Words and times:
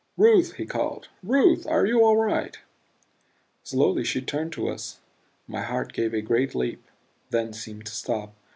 "Ruth!" 0.17 0.53
he 0.53 0.65
called. 0.65 1.09
"Ruth 1.21 1.67
are 1.67 1.85
you 1.85 2.03
all 2.03 2.17
right?" 2.17 2.57
Slowly 3.61 4.03
she 4.03 4.19
turned 4.19 4.51
to 4.53 4.67
us 4.67 4.97
my 5.47 5.61
heart 5.61 5.93
gave 5.93 6.15
a 6.15 6.21
great 6.21 6.55
leap, 6.55 6.83
then 7.29 7.53
seemed 7.53 7.85
to 7.85 7.91
stop. 7.91 8.33